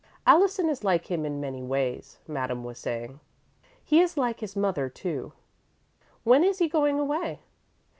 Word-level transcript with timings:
"Allison 0.25 0.67
is 0.67 0.83
like 0.83 1.11
him 1.11 1.27
in 1.27 1.39
many 1.39 1.61
ways," 1.61 2.17
Madame 2.27 2.63
was 2.63 2.79
saying. 2.79 3.19
"He 3.83 3.99
is 4.01 4.17
like 4.17 4.39
his 4.39 4.55
mother, 4.55 4.89
too." 4.89 5.31
"When 6.23 6.43
is 6.43 6.57
he 6.57 6.67
going 6.67 6.99
away?" 6.99 7.41